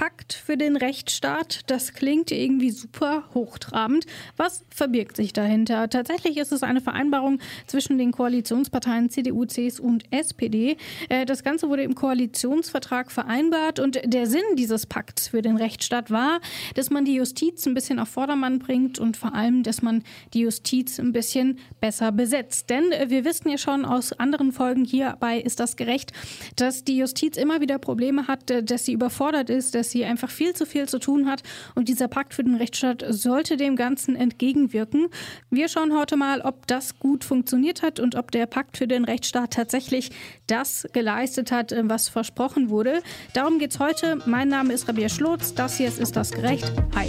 [0.00, 4.06] Pakt für den Rechtsstaat, das klingt irgendwie super hochtrabend.
[4.38, 5.90] Was verbirgt sich dahinter?
[5.90, 10.78] Tatsächlich ist es eine Vereinbarung zwischen den Koalitionsparteien CDU, CSU und SPD.
[11.10, 16.10] Äh, das Ganze wurde im Koalitionsvertrag vereinbart und der Sinn dieses Pakts für den Rechtsstaat
[16.10, 16.40] war,
[16.76, 20.40] dass man die Justiz ein bisschen auf Vordermann bringt und vor allem, dass man die
[20.40, 22.70] Justiz ein bisschen besser besetzt.
[22.70, 26.14] Denn wir wissen ja schon aus anderen Folgen hierbei ist das gerecht,
[26.56, 30.54] dass die Justiz immer wieder Probleme hat, dass sie überfordert ist, dass sie einfach viel
[30.54, 31.42] zu viel zu tun hat.
[31.74, 35.08] Und dieser Pakt für den Rechtsstaat sollte dem Ganzen entgegenwirken.
[35.50, 39.04] Wir schauen heute mal, ob das gut funktioniert hat und ob der Pakt für den
[39.04, 40.10] Rechtsstaat tatsächlich
[40.46, 43.02] das geleistet hat, äh, was versprochen wurde.
[43.34, 44.18] Darum geht es heute.
[44.26, 45.54] Mein Name ist Rabia Schlotz.
[45.54, 46.72] Das hier ist Ist das gerecht?
[46.94, 47.08] Hi.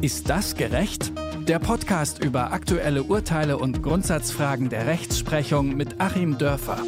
[0.00, 1.12] Ist das gerecht?
[1.48, 6.78] Der Podcast über aktuelle Urteile und Grundsatzfragen der Rechtsprechung mit Achim Dörfer.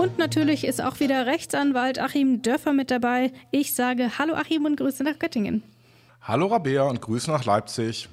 [0.00, 3.32] Und natürlich ist auch wieder Rechtsanwalt Achim Dörfer mit dabei.
[3.50, 5.62] Ich sage Hallo Achim und Grüße nach Göttingen.
[6.22, 8.08] Hallo Rabea und Grüße nach Leipzig.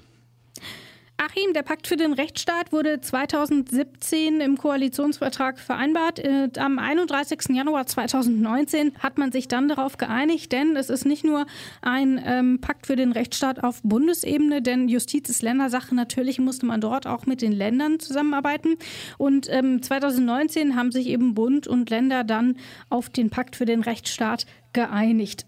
[1.19, 6.19] Achim, der Pakt für den Rechtsstaat wurde 2017 im Koalitionsvertrag vereinbart.
[6.19, 7.55] Äh, am 31.
[7.55, 11.47] Januar 2019 hat man sich dann darauf geeinigt, denn es ist nicht nur
[11.81, 15.95] ein ähm, Pakt für den Rechtsstaat auf Bundesebene, denn Justiz ist Ländersache.
[15.95, 18.77] Natürlich musste man dort auch mit den Ländern zusammenarbeiten.
[19.17, 22.57] Und ähm, 2019 haben sich eben Bund und Länder dann
[22.91, 25.47] auf den Pakt für den Rechtsstaat geeinigt.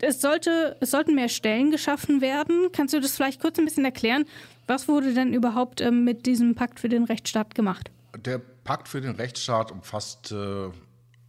[0.00, 2.68] Es, sollte, es sollten mehr Stellen geschaffen werden.
[2.72, 4.24] Kannst du das vielleicht kurz ein bisschen erklären?
[4.68, 7.90] Was wurde denn überhaupt ähm, mit diesem Pakt für den Rechtsstaat gemacht?
[8.16, 10.68] Der Pakt für den Rechtsstaat umfasst äh,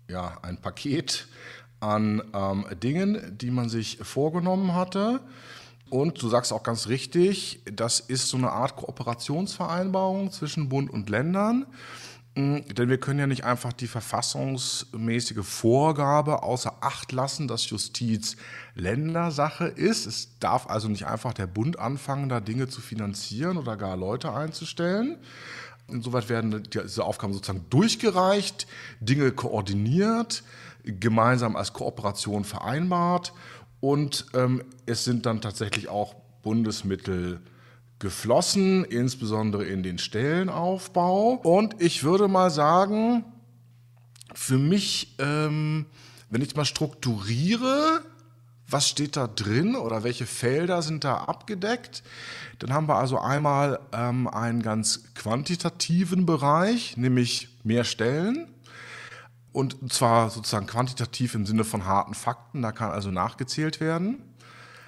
[0.10, 1.28] ja, ein Paket
[1.80, 5.22] an ähm, Dingen, die man sich vorgenommen hatte.
[5.90, 11.10] Und du sagst auch ganz richtig, das ist so eine Art Kooperationsvereinbarung zwischen Bund und
[11.10, 11.66] Ländern.
[12.40, 18.38] Denn wir können ja nicht einfach die verfassungsmäßige Vorgabe außer Acht lassen, dass Justiz
[18.76, 20.06] Ländersache ist.
[20.06, 24.32] Es darf also nicht einfach der Bund anfangen, da Dinge zu finanzieren oder gar Leute
[24.34, 25.18] einzustellen.
[25.88, 28.68] Insoweit werden diese Aufgaben sozusagen durchgereicht,
[29.00, 30.44] Dinge koordiniert,
[30.84, 33.34] gemeinsam als Kooperation vereinbart
[33.80, 37.42] und ähm, es sind dann tatsächlich auch Bundesmittel
[38.00, 41.34] geflossen, insbesondere in den Stellenaufbau.
[41.44, 43.26] Und ich würde mal sagen,
[44.34, 45.86] für mich, ähm,
[46.30, 48.02] wenn ich mal strukturiere,
[48.70, 52.04] was steht da drin oder welche Felder sind da abgedeckt,
[52.60, 58.48] dann haben wir also einmal ähm, einen ganz quantitativen Bereich, nämlich mehr Stellen.
[59.52, 64.22] Und zwar sozusagen quantitativ im Sinne von harten Fakten, da kann also nachgezählt werden.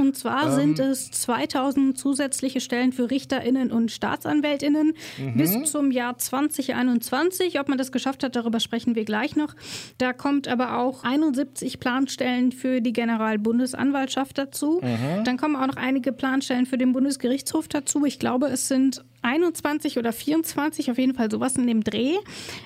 [0.02, 5.38] Und zwar ähm, sind es 2000 zusätzliche Stellen für RichterInnen und StaatsanwältInnen mhm.
[5.38, 7.60] bis zum Jahr 2021.
[7.60, 9.56] Ob man das geschafft hat, darüber sprechen wir gleich noch.
[9.98, 14.82] Da kommt aber auch 71 Planstellen für die Generalbundesanwaltschaft dazu.
[14.82, 15.24] Mhm.
[15.24, 18.06] Dann kommen auch noch einige Planstellen für den Bundesgerichtshof dazu.
[18.06, 22.16] Ich glaube, es sind 21 oder 24, auf jeden Fall sowas in dem Dreh.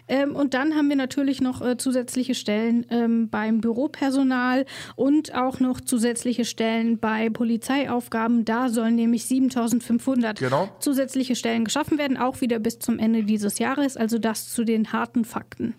[0.07, 5.59] Ähm, und dann haben wir natürlich noch äh, zusätzliche Stellen ähm, beim Büropersonal und auch
[5.59, 8.45] noch zusätzliche Stellen bei Polizeiaufgaben.
[8.45, 10.69] Da sollen nämlich 7500 genau.
[10.79, 13.97] zusätzliche Stellen geschaffen werden, auch wieder bis zum Ende dieses Jahres.
[13.97, 15.75] Also das zu den harten Fakten.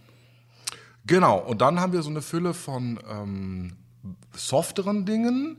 [1.06, 3.76] Genau, und dann haben wir so eine Fülle von ähm,
[4.34, 5.56] softeren Dingen,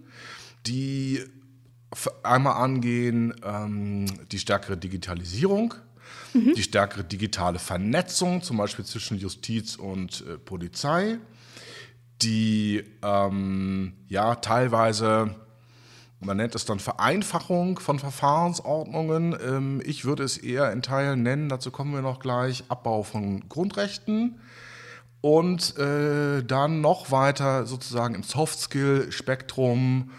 [0.66, 1.24] die
[2.24, 5.74] einmal angehen ähm, die stärkere Digitalisierung,
[6.34, 6.54] mhm.
[6.56, 11.18] die stärkere digitale Vernetzung, zum Beispiel zwischen Justiz und äh, Polizei,
[12.22, 15.36] die ähm, ja teilweise
[16.20, 19.38] man nennt es dann Vereinfachung von Verfahrensordnungen.
[19.40, 23.48] Ähm, ich würde es eher in Teilen nennen, dazu kommen wir noch gleich, Abbau von
[23.50, 24.40] Grundrechten.
[25.22, 30.12] Und äh, dann noch weiter sozusagen im Soft-Skill-Spektrum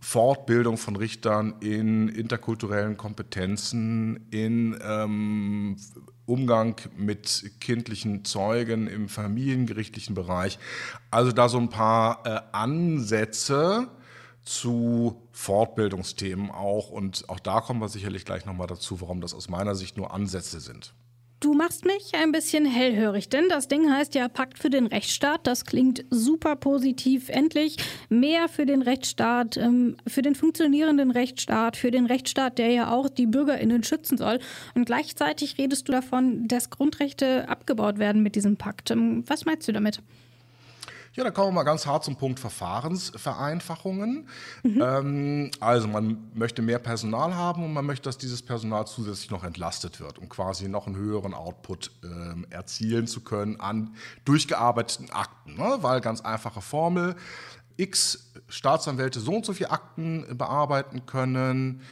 [0.00, 5.76] Fortbildung von Richtern in interkulturellen Kompetenzen, in ähm,
[6.26, 10.58] Umgang mit kindlichen Zeugen im familiengerichtlichen Bereich.
[11.10, 13.88] Also da so ein paar äh, Ansätze
[14.42, 16.90] zu Fortbildungsthemen auch.
[16.90, 20.12] Und auch da kommen wir sicherlich gleich nochmal dazu, warum das aus meiner Sicht nur
[20.12, 20.94] Ansätze sind.
[21.40, 25.46] Du machst mich ein bisschen hellhörig, denn das Ding heißt ja Pakt für den Rechtsstaat.
[25.46, 27.28] Das klingt super positiv.
[27.28, 27.76] Endlich
[28.08, 33.08] mehr für den Rechtsstaat, ähm, für den funktionierenden Rechtsstaat, für den Rechtsstaat, der ja auch
[33.08, 34.40] die BürgerInnen schützen soll.
[34.74, 38.90] Und gleichzeitig redest du davon, dass Grundrechte abgebaut werden mit diesem Pakt.
[38.90, 40.00] Ähm, was meinst du damit?
[41.14, 44.28] Ja, da kommen wir mal ganz hart zum Punkt Verfahrensvereinfachungen.
[44.62, 44.82] Mhm.
[44.82, 49.44] Ähm, also man möchte mehr Personal haben und man möchte, dass dieses Personal zusätzlich noch
[49.44, 53.94] entlastet wird, um quasi noch einen höheren Output ähm, erzielen zu können an
[54.24, 55.56] durchgearbeiteten Akten.
[55.56, 55.78] Ne?
[55.80, 57.16] Weil ganz einfache Formel,
[57.76, 61.82] X Staatsanwälte so und so viele Akten bearbeiten können.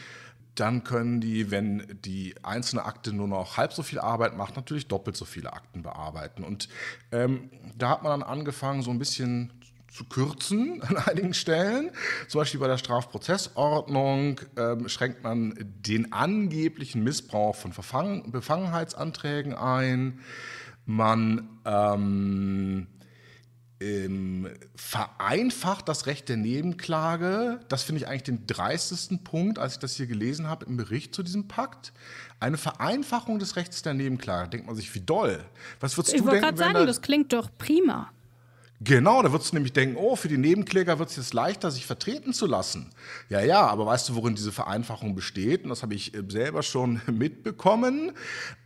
[0.56, 4.88] Dann können die, wenn die einzelne Akte nur noch halb so viel Arbeit macht, natürlich
[4.88, 6.43] doppelt so viele Akten bearbeiten.
[6.43, 6.69] Und
[7.12, 9.53] ähm, da hat man dann angefangen, so ein bisschen
[9.97, 11.91] zu kürzen an einigen Stellen.
[12.29, 20.20] Zum Beispiel bei der Strafprozessordnung ähm, schränkt man den angeblichen Missbrauch von Verfang Befangenheitsanträgen ein.
[20.85, 22.87] Man ähm,
[23.81, 27.61] ähm, vereinfacht das Recht der Nebenklage.
[27.69, 31.14] Das finde ich eigentlich den dreistesten Punkt, als ich das hier gelesen habe im Bericht
[31.14, 31.93] zu diesem Pakt.
[32.40, 34.50] Eine Vereinfachung des Rechts der Nebenklage.
[34.50, 35.44] Denkt man sich, wie doll.
[35.81, 36.38] Was würdest ich du denken?
[36.38, 38.11] Ich wollte gerade sagen, das klingt doch prima.
[38.82, 41.87] Genau, da würdest du nämlich denken, oh, für die Nebenkläger wird es jetzt leichter, sich
[41.87, 42.90] vertreten zu lassen.
[43.31, 45.64] Ja, ja, aber weißt du, worin diese Vereinfachung besteht?
[45.64, 48.12] Und das habe ich äh, selber schon mitbekommen,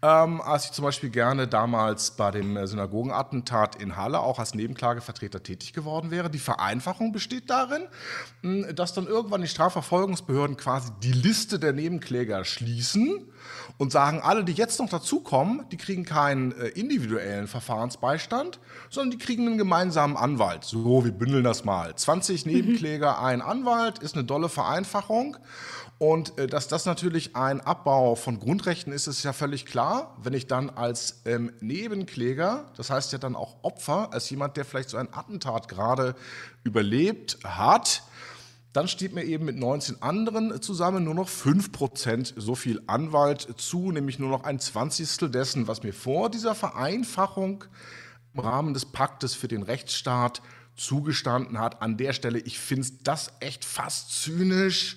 [0.03, 4.53] ähm, als ich zum Beispiel gerne damals bei dem äh, Synagogenattentat in Halle auch als
[4.55, 6.29] Nebenklagevertreter tätig geworden wäre.
[6.29, 7.83] Die Vereinfachung besteht darin,
[8.75, 13.31] dass dann irgendwann die Strafverfolgungsbehörden quasi die Liste der Nebenkläger schließen
[13.79, 18.61] und sagen, alle, die jetzt noch dazukommen, die kriegen keinen äh, individuellen Verfahrensbeistand,
[18.91, 20.65] sondern die kriegen einen gemeinsamen Anwalt.
[20.65, 21.95] So, wir bündeln das mal.
[21.95, 22.53] 20 mhm.
[22.53, 23.25] Nebenkläger, mhm.
[23.25, 25.37] ein Anwalt ist eine dolle Vereinfachung.
[26.01, 30.17] Und äh, dass das natürlich ein Abbau von Grundrechten ist, ist ja völlig klar.
[30.23, 34.65] Wenn ich dann als ähm, Nebenkläger, das heißt ja dann auch Opfer, als jemand, der
[34.65, 36.15] vielleicht so ein Attentat gerade
[36.65, 38.03] überlebt hat,
[38.73, 43.91] dann steht mir eben mit 19 anderen zusammen nur noch 5% so viel Anwalt zu,
[43.91, 47.65] nämlich nur noch ein Zwanzigstel dessen, was mir vor dieser Vereinfachung
[48.35, 50.41] im Rahmen des Paktes für den Rechtsstaat
[50.77, 51.83] zugestanden hat.
[51.83, 54.97] An der Stelle, ich finde das echt fast zynisch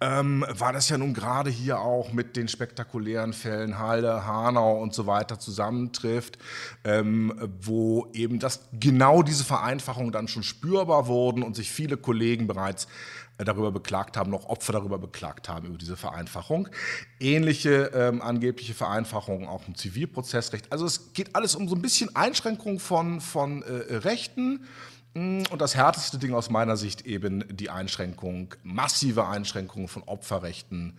[0.00, 4.92] ähm, war das ja nun gerade hier auch mit den spektakulären Fällen Halde, Hanau und
[4.92, 6.38] so weiter zusammentrifft,
[6.84, 12.46] ähm, wo eben das genau diese Vereinfachungen dann schon spürbar wurden und sich viele Kollegen
[12.46, 12.88] bereits
[13.38, 16.68] äh, darüber beklagt haben, noch Opfer darüber beklagt haben, über diese Vereinfachung.
[17.18, 20.72] Ähnliche ähm, angebliche Vereinfachungen auch im Zivilprozessrecht.
[20.72, 24.66] Also es geht alles um so ein bisschen Einschränkung von, von äh, Rechten
[25.16, 30.98] und das härteste Ding aus meiner Sicht eben die Einschränkung, massive Einschränkung von Opferrechten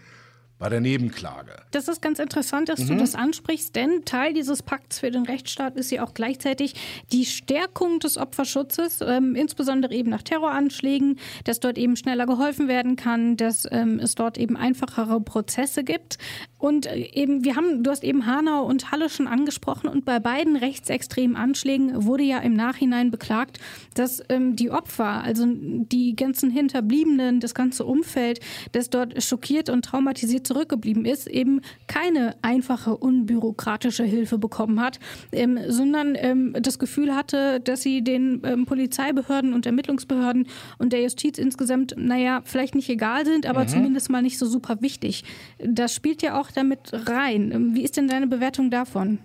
[0.60, 1.52] bei der Nebenklage.
[1.72, 2.88] Das ist ganz interessant, dass mhm.
[2.88, 6.74] du das ansprichst, denn Teil dieses Pakts für den Rechtsstaat ist ja auch gleichzeitig
[7.12, 12.96] die Stärkung des Opferschutzes, ähm, insbesondere eben nach Terroranschlägen, dass dort eben schneller geholfen werden
[12.96, 16.18] kann, dass ähm, es dort eben einfachere Prozesse gibt.
[16.58, 20.20] Und äh, eben, wir haben, du hast eben Hanau und Halle schon angesprochen und bei
[20.20, 23.60] beiden rechtsextremen Anschlägen wurde ja im Nachhinein beklagt,
[23.94, 28.40] dass ähm, die Opfer, also die ganzen Hinterbliebenen, das ganze Umfeld,
[28.72, 35.00] das dort schockiert und traumatisiert zurückgeblieben ist, eben keine einfache, unbürokratische Hilfe bekommen hat,
[35.32, 40.48] ähm, sondern ähm, das Gefühl hatte, dass sie den ähm, Polizeibehörden und Ermittlungsbehörden
[40.78, 43.68] und der Justiz insgesamt, naja, vielleicht nicht egal sind, aber mhm.
[43.68, 45.24] zumindest mal nicht so super wichtig.
[45.60, 47.52] Das spielt ja auch damit rein.
[47.52, 49.20] Ähm, wie ist denn deine Bewertung davon?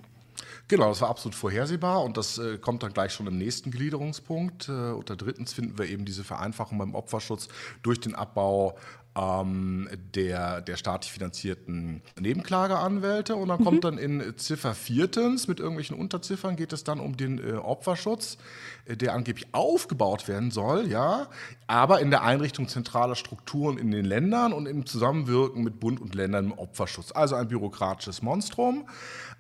[0.69, 4.69] Genau, das war absolut vorhersehbar und das äh, kommt dann gleich schon im nächsten Gliederungspunkt.
[4.69, 7.49] Äh, unter drittens finden wir eben diese Vereinfachung beim Opferschutz
[7.83, 8.79] durch den Abbau
[9.15, 13.37] ähm, der, der staatlich finanzierten Nebenklageanwälte.
[13.37, 13.65] Und dann mhm.
[13.65, 18.39] kommt dann in Ziffer viertens mit irgendwelchen Unterziffern geht es dann um den äh, Opferschutz,
[18.87, 21.29] äh, der angeblich aufgebaut werden soll, ja,
[21.67, 26.15] aber in der Einrichtung zentraler Strukturen in den Ländern und im Zusammenwirken mit Bund und
[26.15, 27.13] Ländern im Opferschutz.
[27.13, 28.87] Also ein bürokratisches Monstrum.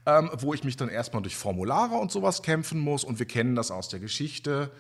[0.05, 3.05] Ähm, wo ich mich dann erstmal durch Formulare und sowas kämpfen muss.
[3.05, 4.73] Und wir kennen das aus der Geschichte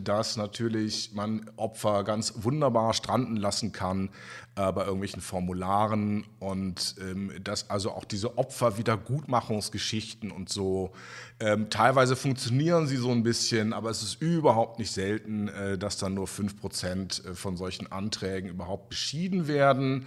[0.00, 4.10] dass natürlich man Opfer ganz wunderbar stranden lassen kann
[4.56, 10.90] äh, bei irgendwelchen Formularen und ähm, dass also auch diese Opferwiedergutmachungsgeschichten und so,
[11.38, 15.98] ähm, teilweise funktionieren sie so ein bisschen, aber es ist überhaupt nicht selten, äh, dass
[15.98, 20.06] dann nur 5% äh, von solchen Anträgen überhaupt beschieden werden.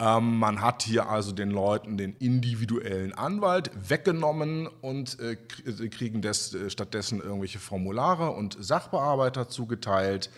[0.00, 6.52] Ähm, man hat hier also den Leuten den individuellen Anwalt weggenommen und äh, kriegen des,
[6.52, 9.13] äh, stattdessen irgendwelche Formulare und Sachbearbeiter
[9.48, 10.30] zugeteilt.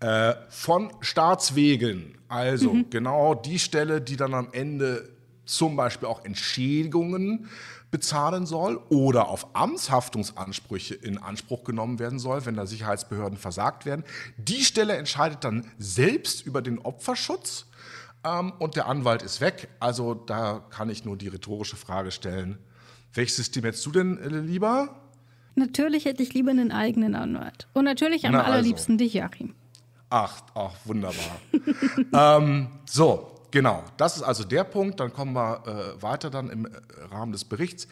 [0.00, 2.16] Äh, von Staatswegen.
[2.28, 2.86] Also mhm.
[2.88, 5.10] genau die Stelle, die dann am Ende
[5.44, 7.50] zum Beispiel auch Entschädigungen
[7.90, 14.04] bezahlen soll oder auf Amtshaftungsansprüche in Anspruch genommen werden soll, wenn da Sicherheitsbehörden versagt werden.
[14.38, 17.66] Die Stelle entscheidet dann selbst über den Opferschutz
[18.24, 19.68] ähm, und der Anwalt ist weg.
[19.80, 22.58] Also da kann ich nur die rhetorische Frage stellen,
[23.12, 24.99] welches System hättest du denn äh, lieber?
[25.54, 27.68] Natürlich hätte ich lieber einen eigenen Anwalt.
[27.72, 29.04] Und natürlich am Na allerliebsten also.
[29.04, 29.54] dich, Joachim.
[30.08, 31.40] Ach, ach wunderbar.
[32.40, 33.84] ähm, so, genau.
[33.96, 35.00] Das ist also der Punkt.
[35.00, 35.62] Dann kommen wir
[35.98, 36.70] äh, weiter dann im äh,
[37.10, 37.86] Rahmen des Berichts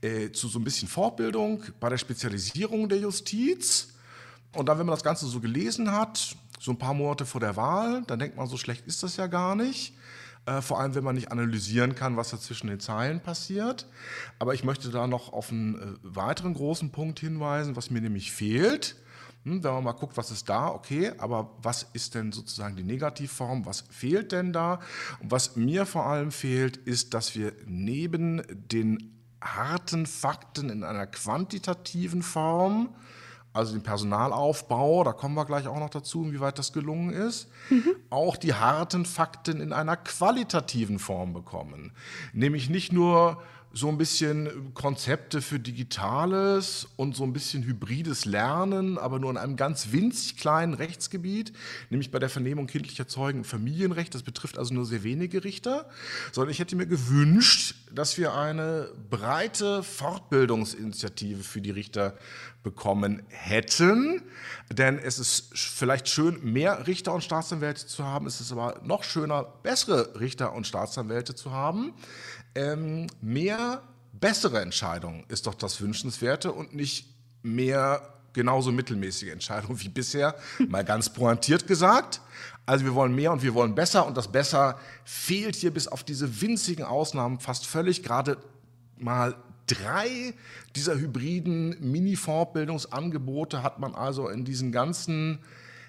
[0.00, 3.94] äh, zu so ein bisschen Fortbildung bei der Spezialisierung der Justiz.
[4.54, 7.56] Und dann, wenn man das Ganze so gelesen hat, so ein paar Monate vor der
[7.56, 8.02] Wahl.
[8.06, 9.94] Dann denkt man, so schlecht ist das ja gar nicht.
[10.46, 13.86] Äh, vor allem, wenn man nicht analysieren kann, was da zwischen den Zeilen passiert.
[14.38, 18.32] Aber ich möchte da noch auf einen äh, weiteren großen Punkt hinweisen, was mir nämlich
[18.32, 18.96] fehlt.
[19.44, 22.84] Hm, wenn man mal guckt, was ist da, okay, aber was ist denn sozusagen die
[22.84, 23.66] Negativform?
[23.66, 24.80] Was fehlt denn da?
[25.20, 31.06] Und was mir vor allem fehlt, ist, dass wir neben den harten Fakten in einer
[31.06, 32.94] quantitativen Form
[33.56, 37.96] also den Personalaufbau, da kommen wir gleich auch noch dazu, inwieweit das gelungen ist, mhm.
[38.10, 41.92] auch die harten Fakten in einer qualitativen Form bekommen.
[42.32, 43.42] Nämlich nicht nur
[43.76, 49.36] so ein bisschen Konzepte für Digitales und so ein bisschen hybrides Lernen, aber nur in
[49.36, 51.52] einem ganz winzig kleinen Rechtsgebiet,
[51.90, 54.14] nämlich bei der Vernehmung kindlicher Zeugen Familienrecht.
[54.14, 55.90] Das betrifft also nur sehr wenige Richter,
[56.32, 62.16] sondern ich hätte mir gewünscht, dass wir eine breite Fortbildungsinitiative für die Richter
[62.62, 64.22] bekommen hätten.
[64.72, 68.26] Denn es ist vielleicht schön, mehr Richter und Staatsanwälte zu haben.
[68.26, 71.92] Es ist aber noch schöner, bessere Richter und Staatsanwälte zu haben
[72.56, 73.82] ähm, mehr
[74.12, 80.34] bessere Entscheidungen ist doch das Wünschenswerte und nicht mehr genauso mittelmäßige Entscheidungen wie bisher,
[80.68, 82.20] mal ganz pointiert gesagt.
[82.64, 86.02] Also wir wollen mehr und wir wollen besser und das Besser fehlt hier bis auf
[86.02, 88.02] diese winzigen Ausnahmen fast völlig.
[88.02, 88.38] Gerade
[88.98, 89.36] mal
[89.66, 90.34] drei
[90.74, 95.38] dieser hybriden Mini-Fortbildungsangebote hat man also in diesen ganzen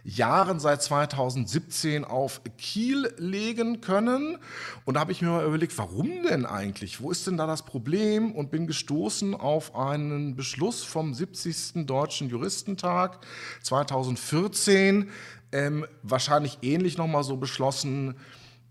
[0.07, 4.37] Jahren seit 2017 auf Kiel legen können.
[4.85, 7.01] Und da habe ich mir mal überlegt, warum denn eigentlich?
[7.01, 8.31] Wo ist denn da das Problem?
[8.31, 11.85] Und bin gestoßen auf einen Beschluss vom 70.
[11.85, 13.19] Deutschen Juristentag
[13.63, 15.09] 2014,
[15.51, 18.15] ähm, wahrscheinlich ähnlich nochmal so beschlossen,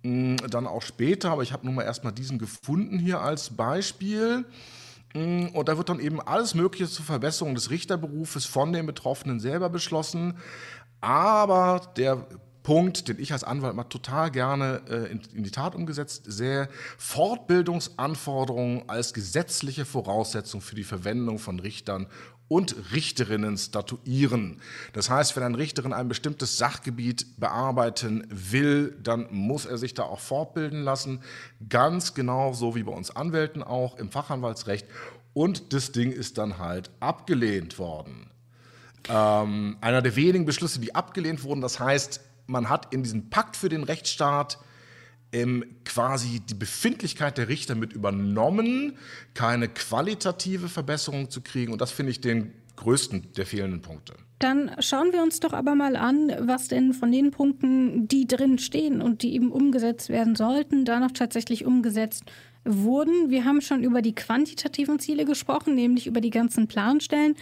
[0.04, 4.46] mh, dann auch später, aber ich habe nun mal erstmal diesen gefunden hier als Beispiel.
[5.14, 9.70] Und da wird dann eben alles Mögliche zur Verbesserung des Richterberufes von den Betroffenen selber
[9.70, 10.34] beschlossen.
[11.06, 12.26] Aber der
[12.64, 16.68] Punkt, den ich als Anwalt mal total gerne äh, in, in, die Tat umgesetzt sehe,
[16.98, 22.08] Fortbildungsanforderungen als gesetzliche Voraussetzung für die Verwendung von Richtern
[22.48, 24.60] und Richterinnen statuieren.
[24.94, 30.02] Das heißt, wenn ein Richterin ein bestimmtes Sachgebiet bearbeiten will, dann muss er sich da
[30.02, 31.20] auch fortbilden lassen.
[31.68, 34.88] Ganz genau so wie bei uns Anwälten auch im Fachanwaltsrecht.
[35.34, 38.28] Und das Ding ist dann halt abgelehnt worden.
[39.08, 41.60] Ähm, einer der wenigen Beschlüsse, die abgelehnt wurden.
[41.60, 44.58] Das heißt, man hat in diesem Pakt für den Rechtsstaat
[45.32, 48.96] ähm, quasi die Befindlichkeit der Richter mit übernommen,
[49.34, 51.72] keine qualitative Verbesserung zu kriegen.
[51.72, 54.14] Und das finde ich den größten der fehlenden Punkte.
[54.38, 58.58] Dann schauen wir uns doch aber mal an, was denn von den Punkten, die drin
[58.58, 62.24] stehen und die eben umgesetzt werden sollten, da noch tatsächlich umgesetzt
[62.66, 63.30] wurden.
[63.30, 67.34] Wir haben schon über die quantitativen Ziele gesprochen, nämlich über die ganzen Planstellen,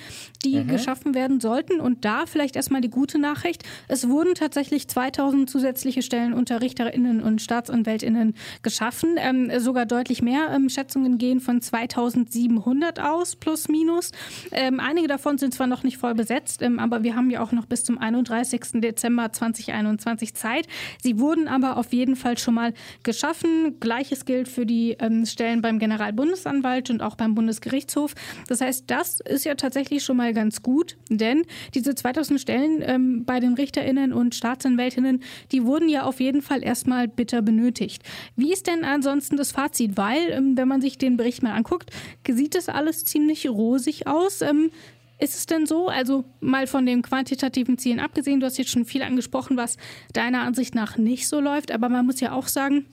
[0.45, 0.69] die mhm.
[0.69, 1.81] geschaffen werden sollten.
[1.81, 3.63] Und da vielleicht erstmal die gute Nachricht.
[3.89, 9.17] Es wurden tatsächlich 2000 zusätzliche Stellen unter Richterinnen und Staatsanwältinnen geschaffen.
[9.19, 10.51] Ähm, sogar deutlich mehr.
[10.55, 14.13] Ähm, Schätzungen gehen von 2700 aus, plus minus.
[14.53, 17.53] Ähm, einige davon sind zwar noch nicht voll besetzt, ähm, aber wir haben ja auch
[17.53, 18.81] noch bis zum 31.
[18.81, 20.67] Dezember 2021 Zeit.
[21.03, 23.81] Sie wurden aber auf jeden Fall schon mal geschaffen.
[23.81, 28.15] Gleiches gilt für die ähm, Stellen beim Generalbundesanwalt und auch beim Bundesgerichtshof.
[28.49, 31.45] Das heißt, das ist ja tatsächlich schon mal ganz gut, denn
[31.75, 36.63] diese 2000 Stellen ähm, bei den Richterinnen und Staatsanwältinnen, die wurden ja auf jeden Fall
[36.63, 38.03] erstmal bitter benötigt.
[38.37, 39.97] Wie ist denn ansonsten das Fazit?
[39.97, 41.91] Weil, ähm, wenn man sich den Bericht mal anguckt,
[42.29, 44.43] sieht das alles ziemlich rosig aus.
[44.43, 44.71] Ähm,
[45.19, 48.85] ist es denn so, also mal von den quantitativen Zielen abgesehen, du hast jetzt schon
[48.85, 49.77] viel angesprochen, was
[50.13, 52.85] deiner Ansicht nach nicht so läuft, aber man muss ja auch sagen,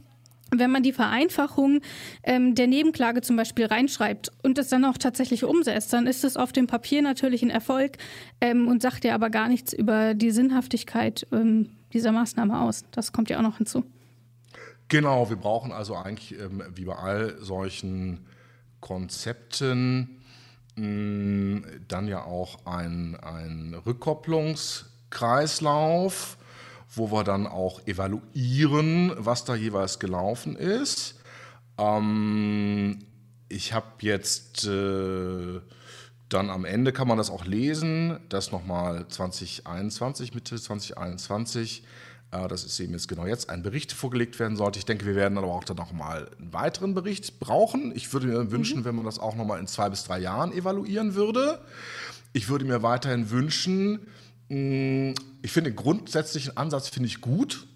[0.51, 1.79] wenn man die Vereinfachung
[2.23, 6.37] ähm, der Nebenklage zum Beispiel reinschreibt und das dann auch tatsächlich umsetzt, dann ist es
[6.37, 7.97] auf dem Papier natürlich ein Erfolg
[8.41, 12.83] ähm, und sagt ja aber gar nichts über die Sinnhaftigkeit ähm, dieser Maßnahme aus.
[12.91, 13.85] Das kommt ja auch noch hinzu.
[14.89, 18.25] Genau, wir brauchen also eigentlich ähm, wie bei all solchen
[18.81, 20.21] Konzepten
[20.75, 26.37] mh, dann ja auch einen Rückkopplungskreislauf
[26.93, 31.15] wo wir dann auch evaluieren, was da jeweils gelaufen ist.
[31.77, 32.99] Ähm,
[33.49, 35.59] ich habe jetzt äh,
[36.29, 41.83] dann am Ende kann man das auch lesen, dass nochmal 2021, Mitte 2021,
[42.31, 44.79] äh, das ist eben jetzt genau jetzt, ein Bericht vorgelegt werden sollte.
[44.79, 47.93] Ich denke, wir werden aber auch dann nochmal einen weiteren Bericht brauchen.
[47.95, 48.85] Ich würde mir wünschen, mhm.
[48.85, 51.59] wenn man das auch nochmal in zwei bis drei Jahren evaluieren würde.
[52.33, 54.07] Ich würde mir weiterhin wünschen,
[54.51, 57.67] ich finde den grundsätzlichen Ansatz finde ich gut,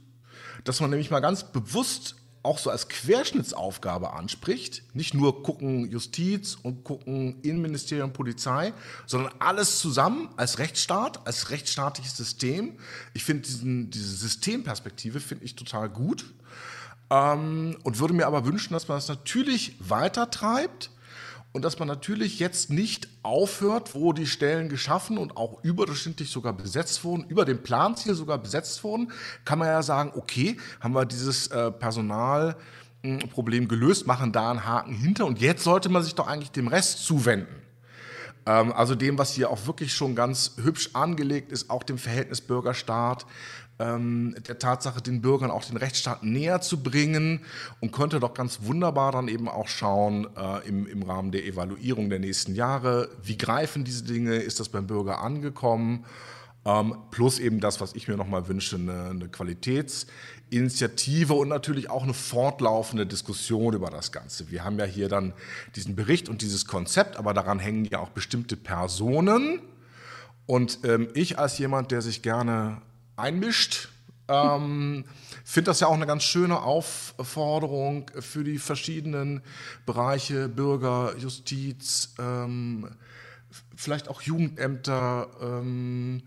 [0.66, 4.84] dass man nämlich mal ganz bewusst auch so als Querschnittsaufgabe anspricht.
[4.94, 8.74] Nicht nur gucken Justiz und gucken Innenministerium, Polizei,
[9.06, 12.78] sondern alles zusammen als Rechtsstaat, als rechtsstaatliches System.
[13.14, 13.48] Ich finde
[13.90, 16.26] diese Systemperspektive finde ich total gut
[17.10, 20.92] ähm, und würde mir aber wünschen, dass man das natürlich weiter treibt
[21.56, 26.52] und dass man natürlich jetzt nicht aufhört, wo die Stellen geschaffen und auch überdurchschnittlich sogar
[26.52, 29.14] besetzt wurden, über dem Planziel sogar besetzt wurden,
[29.46, 34.96] kann man ja sagen, okay, haben wir dieses äh, Personalproblem gelöst, machen da einen Haken
[34.96, 37.65] hinter und jetzt sollte man sich doch eigentlich dem Rest zuwenden.
[38.46, 42.42] Ähm, also dem, was hier auch wirklich schon ganz hübsch angelegt ist, auch dem Verhältnis
[42.42, 43.26] Bürgerstaat,
[43.78, 47.42] ähm, der Tatsache, den Bürgern auch den Rechtsstaat näher zu bringen
[47.82, 52.10] und konnte doch ganz wunderbar dann eben auch schauen äh, im, im Rahmen der Evaluierung
[52.10, 56.06] der nächsten Jahre, wie greifen diese Dinge, ist das beim Bürger angekommen,
[56.66, 62.04] ähm, plus eben das, was ich mir nochmal wünsche, eine, eine Qualitätsinitiative und natürlich auch
[62.04, 64.50] eine fortlaufende Diskussion über das Ganze.
[64.50, 65.34] Wir haben ja hier dann
[65.76, 69.62] diesen Bericht und dieses Konzept, aber daran hängen ja auch bestimmte Personen.
[70.48, 72.82] Und ähm, ich als jemand, der sich gerne
[73.16, 73.90] einmischt.
[74.28, 75.06] Ähm,
[75.44, 79.42] Finde das ja auch eine ganz schöne Aufforderung für die verschiedenen
[79.86, 82.90] Bereiche, Bürger, Justiz, ähm,
[83.76, 86.24] vielleicht auch Jugendämter, ähm,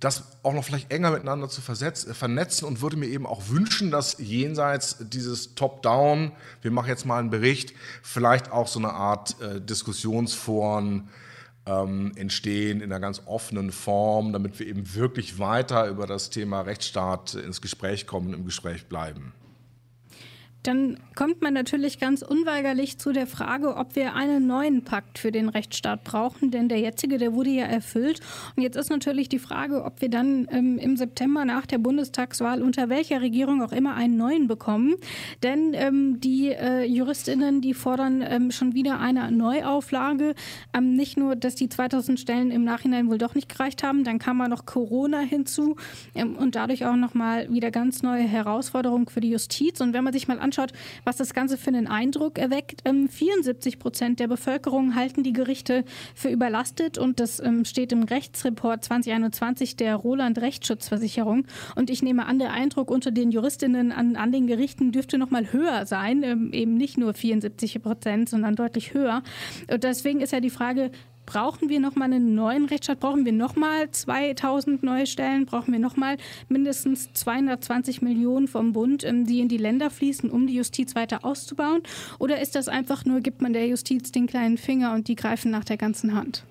[0.00, 4.18] das auch noch vielleicht enger miteinander zu vernetzen und würde mir eben auch wünschen, dass
[4.18, 6.32] jenseits dieses Top-Down,
[6.62, 11.08] wir machen jetzt mal einen Bericht, vielleicht auch so eine Art äh, Diskussionsforen
[11.66, 16.62] ähm, entstehen in einer ganz offenen Form, damit wir eben wirklich weiter über das Thema
[16.62, 19.32] Rechtsstaat ins Gespräch kommen, im Gespräch bleiben
[20.68, 25.32] dann kommt man natürlich ganz unweigerlich zu der Frage, ob wir einen neuen Pakt für
[25.32, 28.20] den Rechtsstaat brauchen, denn der jetzige, der wurde ja erfüllt.
[28.54, 32.60] Und jetzt ist natürlich die Frage, ob wir dann ähm, im September nach der Bundestagswahl
[32.60, 34.96] unter welcher Regierung auch immer einen neuen bekommen.
[35.42, 40.34] Denn ähm, die äh, Juristinnen, die fordern ähm, schon wieder eine Neuauflage.
[40.74, 44.18] Ähm, nicht nur, dass die 2000 Stellen im Nachhinein wohl doch nicht gereicht haben, dann
[44.18, 45.76] kam mal noch Corona hinzu
[46.14, 49.80] ähm, und dadurch auch nochmal wieder ganz neue Herausforderungen für die Justiz.
[49.80, 50.72] Und wenn man sich mal anschaut, anschaut,
[51.04, 52.82] was das Ganze für einen Eindruck erweckt.
[52.84, 58.02] 74 ähm, Prozent der Bevölkerung halten die Gerichte für überlastet und das ähm, steht im
[58.02, 61.46] Rechtsreport 2021 der Roland Rechtsschutzversicherung.
[61.76, 65.30] Und ich nehme an, der Eindruck unter den Juristinnen an, an den Gerichten dürfte noch
[65.30, 69.22] mal höher sein, ähm, eben nicht nur 74 Prozent, sondern deutlich höher.
[69.70, 70.90] Und deswegen ist ja die Frage,
[71.28, 73.00] Brauchen wir nochmal einen neuen Rechtsstaat?
[73.00, 75.44] Brauchen wir nochmal 2000 neue Stellen?
[75.44, 76.16] Brauchen wir nochmal
[76.48, 81.26] mindestens 220 Millionen vom Bund, ähm, die in die Länder fließen, um die Justiz weiter
[81.26, 81.82] auszubauen?
[82.18, 85.50] Oder ist das einfach nur, gibt man der Justiz den kleinen Finger und die greifen
[85.50, 86.44] nach der ganzen Hand?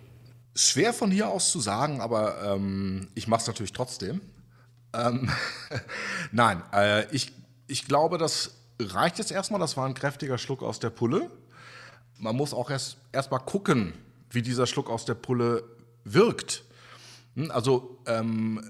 [0.53, 4.21] Schwer von hier aus zu sagen, aber ähm, ich mache es natürlich trotzdem.
[4.93, 5.27] Ähm,
[6.31, 7.31] Nein, äh, ich,
[7.65, 9.59] ich glaube, das reicht jetzt erstmal.
[9.59, 11.31] Das war ein kräftiger Schluck aus der Pulle.
[12.19, 13.93] Man muss auch erst, erst mal gucken,
[14.29, 15.63] wie dieser Schluck aus der Pulle
[16.03, 16.63] wirkt.
[17.35, 18.61] Hm, also ähm,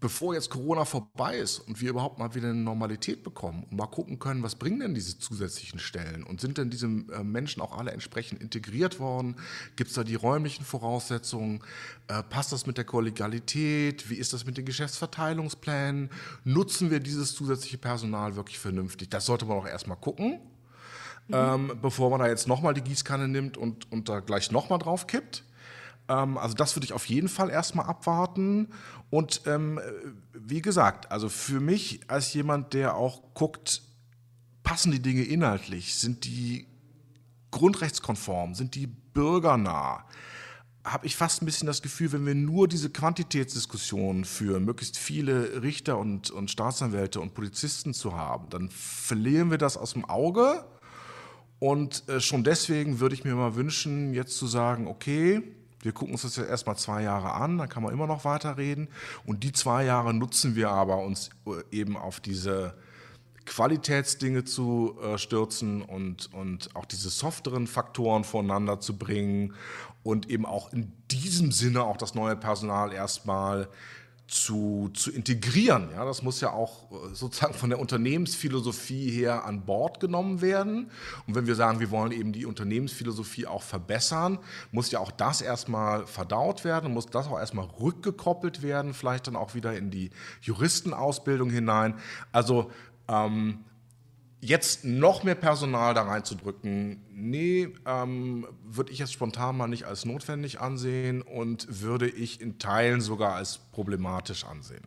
[0.00, 3.86] bevor jetzt Corona vorbei ist und wir überhaupt mal wieder eine Normalität bekommen und mal
[3.86, 7.76] gucken können, was bringen denn diese zusätzlichen Stellen und sind denn diese äh, Menschen auch
[7.76, 9.36] alle entsprechend integriert worden?
[9.76, 11.62] Gibt es da die räumlichen Voraussetzungen?
[12.06, 14.08] Äh, passt das mit der Kollegialität?
[14.08, 16.10] Wie ist das mit den Geschäftsverteilungsplänen?
[16.44, 19.10] Nutzen wir dieses zusätzliche Personal wirklich vernünftig?
[19.10, 20.40] Das sollte man auch erstmal gucken
[21.28, 21.34] mhm.
[21.34, 25.06] ähm, bevor man da jetzt nochmal die Gießkanne nimmt und, und da gleich nochmal drauf
[25.06, 25.44] kippt.
[26.08, 28.68] Ähm, also das würde ich auf jeden Fall erstmal abwarten.
[29.10, 29.80] Und ähm,
[30.32, 33.82] wie gesagt, also für mich als jemand, der auch guckt,
[34.62, 36.66] passen die Dinge inhaltlich, sind die
[37.50, 40.04] grundrechtskonform, sind die bürgernah,
[40.84, 45.62] habe ich fast ein bisschen das Gefühl, wenn wir nur diese Quantitätsdiskussionen führen, möglichst viele
[45.62, 50.64] Richter und, und Staatsanwälte und Polizisten zu haben, dann verlieren wir das aus dem Auge
[51.58, 55.42] und äh, schon deswegen würde ich mir mal wünschen, jetzt zu sagen, okay,
[55.80, 58.88] wir gucken uns das jetzt erstmal zwei Jahre an, dann kann man immer noch weiterreden.
[59.24, 62.74] Und die zwei Jahre nutzen wir aber, uns äh, eben auf diese
[63.46, 69.54] Qualitätsdinge zu äh, stürzen und, und auch diese softeren Faktoren voneinander zu bringen
[70.02, 73.68] und eben auch in diesem Sinne auch das neue Personal erstmal
[74.28, 75.88] zu, zu integrieren.
[75.90, 80.90] Ja, das muss ja auch äh, sozusagen von der Unternehmensphilosophie her an Bord genommen werden.
[81.26, 84.38] Und wenn wir sagen, wir wollen eben die Unternehmensphilosophie auch verbessern,
[84.70, 89.36] muss ja auch das erstmal verdaut werden, muss das auch erstmal rückgekoppelt werden, vielleicht dann
[89.36, 90.10] auch wieder in die
[90.42, 91.94] Juristenausbildung hinein.
[92.30, 92.70] Also
[93.08, 93.64] ähm,
[94.40, 100.04] jetzt noch mehr Personal da reinzudrücken, nee, ähm, würde ich jetzt spontan mal nicht als
[100.04, 104.84] notwendig ansehen und würde ich in Teilen sogar als problematisch ansehen.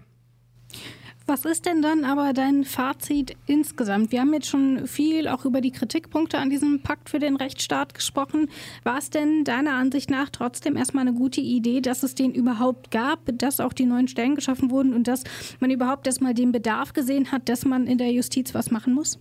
[1.27, 4.11] Was ist denn dann aber dein Fazit insgesamt?
[4.11, 7.93] Wir haben jetzt schon viel auch über die Kritikpunkte an diesem Pakt für den Rechtsstaat
[7.93, 8.49] gesprochen.
[8.83, 12.89] War es denn deiner Ansicht nach trotzdem erstmal eine gute Idee, dass es den überhaupt
[12.89, 15.23] gab, dass auch die neuen Stellen geschaffen wurden und dass
[15.59, 19.19] man überhaupt erstmal den Bedarf gesehen hat, dass man in der Justiz was machen muss?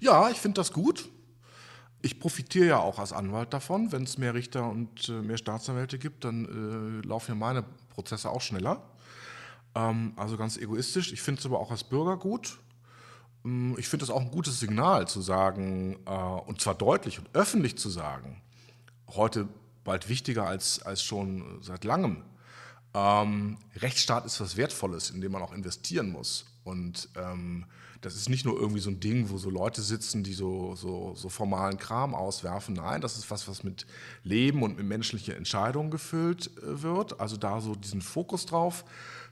[0.00, 1.08] Ja, ich finde das gut.
[2.02, 3.92] Ich profitiere ja auch als Anwalt davon.
[3.92, 8.30] Wenn es mehr Richter und äh, mehr Staatsanwälte gibt, dann äh, laufen ja meine Prozesse
[8.30, 8.82] auch schneller.
[9.74, 11.12] Ähm, also ganz egoistisch.
[11.12, 12.58] Ich finde es aber auch als Bürger gut.
[13.44, 17.28] Ähm, ich finde es auch ein gutes Signal zu sagen, äh, und zwar deutlich und
[17.34, 18.40] öffentlich zu sagen,
[19.08, 19.48] heute
[19.84, 22.22] bald wichtiger als, als schon seit langem.
[22.94, 26.46] Ähm, Rechtsstaat ist was Wertvolles, in dem man auch investieren muss.
[26.64, 27.66] Und ähm,
[28.00, 31.14] das ist nicht nur irgendwie so ein Ding, wo so Leute sitzen, die so, so,
[31.14, 32.74] so formalen Kram auswerfen.
[32.74, 33.86] Nein, das ist was, was mit
[34.22, 37.20] Leben und mit menschlichen Entscheidungen gefüllt äh, wird.
[37.20, 38.84] Also da so diesen Fokus drauf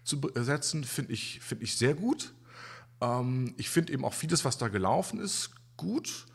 [0.04, 2.34] zu setzen, finde ich, find ich sehr gut.
[3.00, 6.26] Ähm, ich finde eben auch vieles, was da gelaufen ist, gut.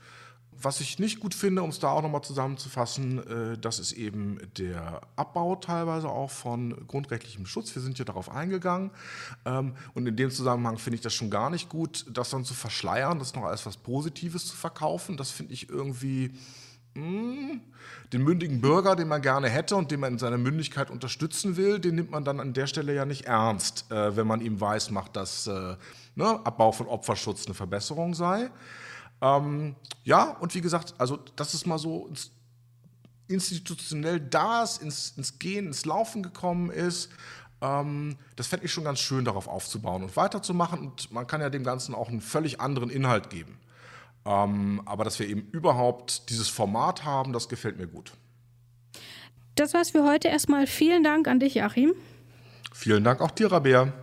[0.64, 4.40] Was ich nicht gut finde, um es da auch nochmal zusammenzufassen, äh, das ist eben
[4.58, 7.76] der Abbau teilweise auch von grundrechtlichem Schutz.
[7.76, 8.92] Wir sind ja darauf eingegangen.
[9.44, 12.54] Ähm, und in dem Zusammenhang finde ich das schon gar nicht gut, das dann zu
[12.54, 15.18] verschleiern, das noch als was Positives zu verkaufen.
[15.18, 16.32] Das finde ich irgendwie
[16.96, 17.60] hm,
[18.14, 21.80] den mündigen Bürger, den man gerne hätte und den man in seiner Mündigkeit unterstützen will,
[21.80, 24.92] den nimmt man dann an der Stelle ja nicht ernst, äh, wenn man ihm weiß
[24.92, 25.76] macht, dass äh,
[26.16, 28.50] ne, Abbau von Opferschutz eine Verbesserung sei.
[29.24, 32.32] Ähm, ja, und wie gesagt, also das ist mal so ins,
[33.30, 37.10] institutionell da ist, ins, ins Gehen, ins Laufen gekommen ist.
[37.62, 40.80] Ähm, das fände ich schon ganz schön, darauf aufzubauen und weiterzumachen.
[40.80, 43.58] Und man kann ja dem Ganzen auch einen völlig anderen Inhalt geben.
[44.26, 48.12] Ähm, aber dass wir eben überhaupt dieses Format haben, das gefällt mir gut.
[49.56, 50.68] Das war's für heute erstmal.
[50.68, 51.94] Vielen Dank an dich, Achim.
[52.74, 53.94] Vielen Dank auch dir, Rabea.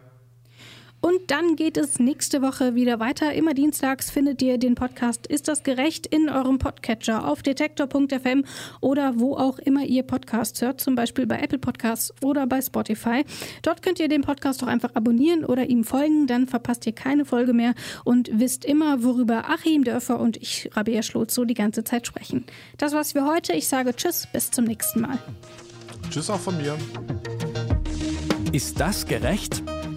[1.00, 3.32] Und dann geht es nächste Woche wieder weiter.
[3.32, 8.44] Immer dienstags findet ihr den Podcast Ist das gerecht in eurem Podcatcher auf detektor.fm
[8.80, 13.24] oder wo auch immer ihr Podcasts hört, zum Beispiel bei Apple Podcasts oder bei Spotify.
[13.62, 17.24] Dort könnt ihr den Podcast auch einfach abonnieren oder ihm folgen, dann verpasst ihr keine
[17.24, 21.82] Folge mehr und wisst immer, worüber Achim Dörfer und ich, Rabea Schlotz, so die ganze
[21.82, 22.44] Zeit sprechen.
[22.76, 23.54] Das war's für heute.
[23.54, 25.18] Ich sage Tschüss, bis zum nächsten Mal.
[26.10, 26.76] Tschüss auch von mir.
[28.52, 29.62] Ist das gerecht?